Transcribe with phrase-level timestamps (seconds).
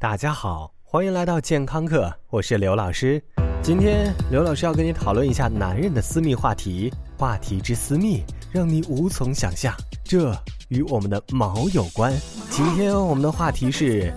[0.00, 3.22] 大家好，欢迎来到健康课，我是刘老师。
[3.62, 10.34] 今天刘老师要跟你讨论一下男人的私密话题，话题之私密让你无从想象，这
[10.68, 12.18] 与我们的毛有关。
[12.48, 14.10] 今天我们的话题是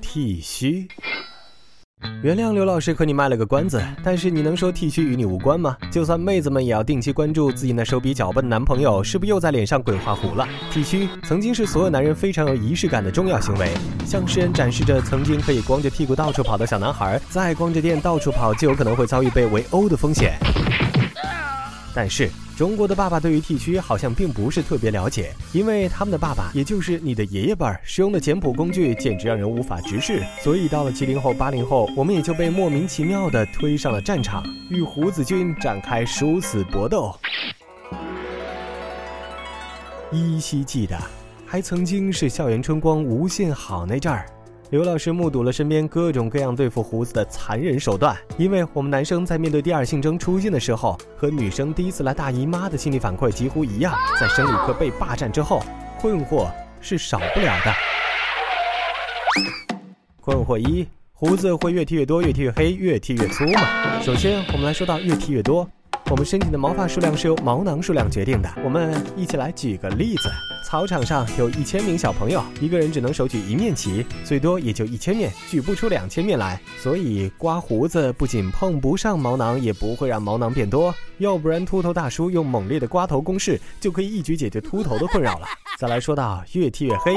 [0.00, 0.88] 剃须。
[2.22, 5.76] 原谅刘老师和你卖了个关子，但是你能说剃须与你无关吗？
[5.90, 10.46] 就算妹子们也要定期关注自己那手比脚笨的男朋友是不是又在脸上鬼画符了。
[10.70, 13.72] 剃须曾经是所有男人非常有仪式感的重要行为，
[14.06, 20.38] 向世人展示着曾经可以光着屁股到处跑的小男孩，再光着腚到处跑就有可能会遭遇被围殴的风险。
[21.94, 22.30] 但是。
[22.54, 30.22] 中国的爸爸对于剃须好像并不是特别了解，因为他们的爸爸，也就是你的爷爷辈儿，使用的简朴工具简直让人无法直视。
[30.44, 37.12] 所以到了七零后、八零后，我们也就被莫名其妙的推上了战场，与胡子军展开殊死搏斗。
[40.12, 40.96] 依稀记得，
[41.46, 44.26] 还曾经是校园春光无限好那阵儿。
[44.72, 53.94] 刘老师目睹了身边各种各样对付胡子的残忍手段，因为我们男生在面对第二性征出现的时候，和女生第一次来大姨妈的心理反馈几乎一样。
[54.18, 55.62] 在生理课被霸占之后，
[56.00, 57.74] 困惑是少不了的。
[60.22, 64.00] 困惑一：胡子会越剃越多、越剃越黑、越剃越粗吗？
[64.00, 65.68] 首先，我们来说到越剃越多。
[66.12, 68.54] 我们身体的毛发数量是由毛囊数量决定的。
[68.62, 70.30] 我们一起来举个例子：
[70.62, 76.60] 操场上有一千名小朋友，一个人只能手举一面旗，最多也就一千面，举不出两千面来。
[76.78, 78.12] 所以刮胡子。
[78.12, 80.94] 不仅碰不上毛囊，也不会让毛囊变多。
[81.16, 85.46] 要不然秃头大叔用猛烈的刮头攻势就可以一举解决秃头的困扰了。
[85.78, 87.14] 再来说到越剃越黑。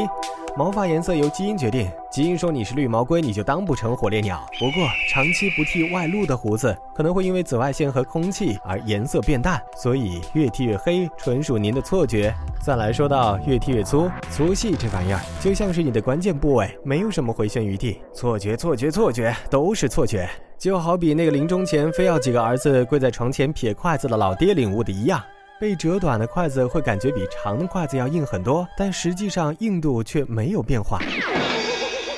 [0.57, 4.41] 毛发颜色由基因决定，基因说你是绿毛龟，你就当不成火烈鸟。
[4.57, 12.33] 不过长期不剃外露的胡子，可能会因为紫外线和空气而颜色变淡，所以越剃越黑纯属您的错觉。
[12.63, 17.99] 再来说到越剃越粗，粗细这玩意儿就像是你的关键部位，没有什么回旋余地。
[18.13, 20.25] 错觉，错觉，错觉，都是错觉。
[20.57, 25.21] 就好比那个临终前非要几个儿子跪在床前撇筷子的老爹领悟的一样。
[25.65, 30.99] 被折短的筷子会感觉比长的筷子要硬很多，但实际上硬度却没有变化。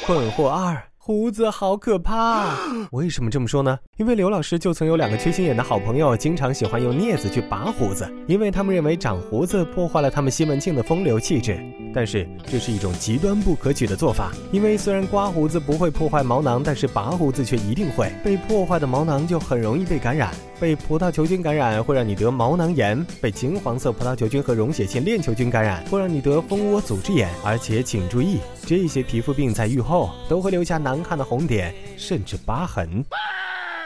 [0.05, 0.77] 困惑二。
[0.97, 2.57] 胡子好可怕！
[2.91, 3.79] 为什么这么说呢？
[3.95, 11.57] 因为刘老师就曾有两个缺心眼的好朋友，经常喜欢用镊子去拔胡子，因为他们认为长胡子破坏了他们西门庆的风流气质。
[11.93, 18.09] 但是这是一种极端不可取的做法，因为虽然刮胡子不会破坏毛囊，但是拔胡子却一定会。
[18.23, 27.29] 被破坏的毛囊就很容易被感染，被葡萄球菌感染会让你得毛囊炎，被金黄色葡萄球菌和溶血性链球菌感染会让你得蜂窝组织炎。
[27.43, 30.77] 而且请注意，这些皮肤病在愈后都会留下。
[30.77, 33.03] 难看的红点，甚至疤痕。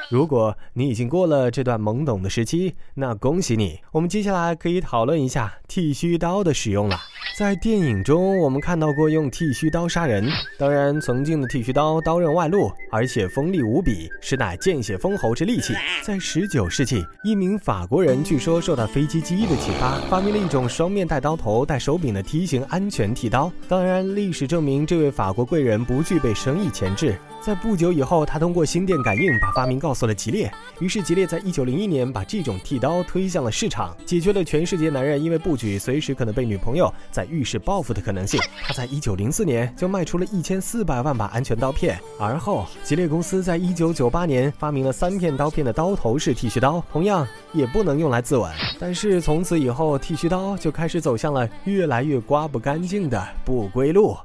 [0.10, 3.80] 如果你已经过了这段懵懂的时期，那恭喜你。
[3.94, 7.00] 我们接下来可以讨论一下剃须刀的使用了。
[7.42, 10.30] 在电影中，我们看到过用剃须刀杀人。
[10.60, 15.74] 当然，曾经的剃须刀刀刃外露，而且锋利无比，实乃见血封喉之利器。
[16.04, 23.52] 在19世纪，一名法国人据说受到飞机机翼的启发，发明了一种双面带刀头、带手柄的梯形安全剃刀。
[23.68, 27.18] 当然，历史证明这位法国贵人不具备生意潜质。
[27.44, 30.52] 在不久以后，他通过心电感应把发明告诉了吉列。
[30.80, 38.40] 于是吉列在1901年把这种剃刀推向了市场，解决了全世界男人因为不举随时可能被女朋友在预示报复的可能性。
[38.62, 41.98] 他在一九零四年就卖出了一千四百万把安全刀片。
[42.20, 48.52] 而后，吉列公司在一九九八年发明了三片刀片的刀头式剃须刀，同样也不能用来自刎。
[48.80, 54.18] 但是从此以后，剃须刀就开始走向了越来越刮不干净的不归路。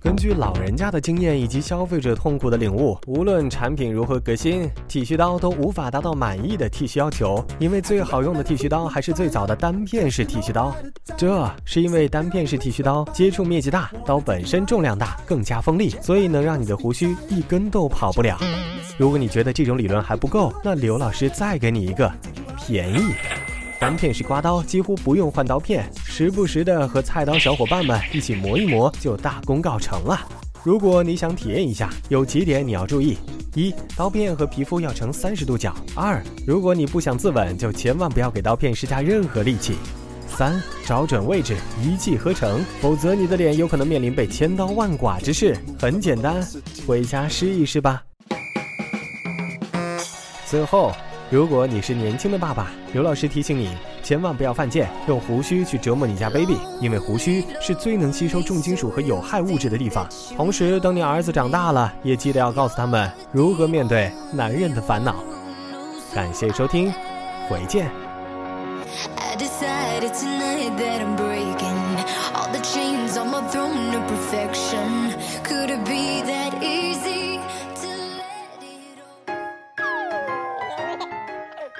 [0.00, 7.44] 根据老人家的经验以及消费者痛苦的领悟，无论产品如何革新，剃须刀都无法达到满意的剃须要求。
[7.58, 10.74] 因为最好用的剃须刀还是最早的单片式剃须刀，
[11.16, 18.38] 这是因为单片式剃须刀接触面积大，刀本身重量大，更加锋利，所以能让你的胡须一根都跑不了。
[18.98, 22.12] 如果你觉得这种理论还不够，那刘老师再给你一个
[22.56, 23.14] 便宜。
[23.80, 30.20] 单片式刮刀几乎不用换刀片，时不时的和菜刀小伙伴们一起磨一磨就大功告成了。
[30.62, 33.16] 如果你想体验一下，有几点你要注意：
[33.54, 39.72] 一、刀片和皮肤要成三十度角；二、如果你不想自刎，就千万不要给刀片施加任何力气；
[40.28, 45.56] 三、找准位置，一气呵成，否则你的脸有可能面临被千刀万剐之事。
[45.80, 46.46] 很简单，
[46.86, 48.02] 回家试一试吧。
[50.44, 50.92] 最后。
[51.32, 60.06] 如果你是年轻的爸爸，刘老师提醒你，千万不要犯贱，用胡须去折磨你家 baby，因为胡须是最能吸收重金属和有害物质的地方。
[60.36, 65.24] 同时，等你儿子长大了，也记得要告诉他们如何面对男人的烦恼。
[66.14, 66.92] 感谢收听，
[67.48, 67.90] 回见。